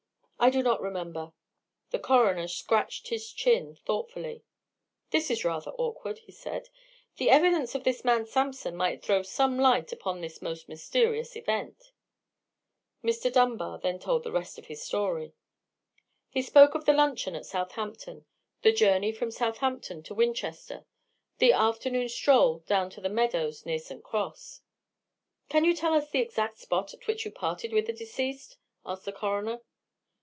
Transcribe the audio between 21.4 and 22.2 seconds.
afternoon